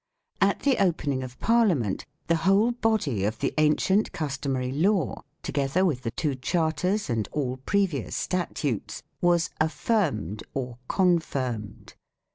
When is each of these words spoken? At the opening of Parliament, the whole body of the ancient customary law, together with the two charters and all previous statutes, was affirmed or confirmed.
At 0.41 0.61
the 0.61 0.79
opening 0.83 1.21
of 1.21 1.37
Parliament, 1.37 2.07
the 2.25 2.37
whole 2.37 2.71
body 2.71 3.23
of 3.23 3.37
the 3.37 3.53
ancient 3.59 4.11
customary 4.11 4.71
law, 4.71 5.21
together 5.43 5.85
with 5.85 6.01
the 6.01 6.09
two 6.09 6.33
charters 6.33 7.07
and 7.07 7.29
all 7.31 7.57
previous 7.67 8.15
statutes, 8.15 9.03
was 9.21 9.51
affirmed 9.59 10.41
or 10.55 10.79
confirmed. 10.87 11.93